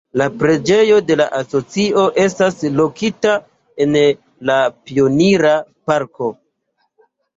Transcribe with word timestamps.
La 0.19 0.25
Preĝejo 0.43 0.95
de 1.09 1.17
la 1.19 1.25
Asocio 1.39 2.05
estas 2.23 2.57
lokita 2.79 3.35
en 3.85 3.95
la 4.51 4.57
Pionira 4.89 5.53
Parko. 5.91 6.35